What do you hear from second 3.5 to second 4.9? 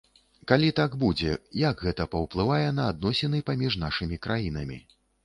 паміж нашымі краінамі?